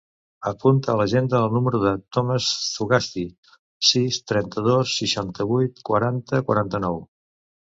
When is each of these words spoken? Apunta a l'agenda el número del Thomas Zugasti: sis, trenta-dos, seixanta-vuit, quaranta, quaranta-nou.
Apunta 0.51 0.91
a 0.91 0.95
l'agenda 1.01 1.41
el 1.47 1.51
número 1.57 1.81
del 1.83 1.99
Thomas 2.17 2.47
Zugasti: 2.77 3.25
sis, 3.91 4.19
trenta-dos, 4.33 4.97
seixanta-vuit, 5.03 5.87
quaranta, 5.91 6.41
quaranta-nou. 6.49 6.99